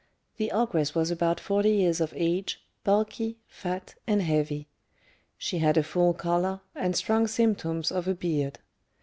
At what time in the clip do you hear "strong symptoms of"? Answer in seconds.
6.95-8.07